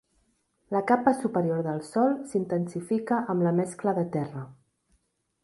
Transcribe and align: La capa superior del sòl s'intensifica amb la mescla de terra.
La 0.75 0.79
capa 0.91 1.11
superior 1.17 1.61
del 1.67 1.83
sòl 1.89 2.15
s'intensifica 2.31 3.21
amb 3.35 3.47
la 3.49 3.53
mescla 3.61 3.95
de 4.01 4.09
terra. 4.19 4.45